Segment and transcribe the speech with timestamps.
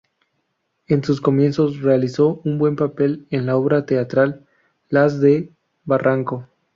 [0.87, 4.47] En sus comienzos realizó un buen papel en la obra teatral
[4.89, 5.53] "Las de
[5.85, 6.47] Barranco".